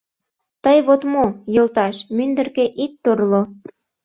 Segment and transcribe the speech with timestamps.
[0.63, 1.25] —Тый вот мо,
[1.55, 3.41] йолташ, мӱндыркӧ ит торло.